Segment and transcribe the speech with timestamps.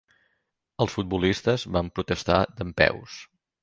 [0.85, 3.25] Els futbolistes van protestar dempeus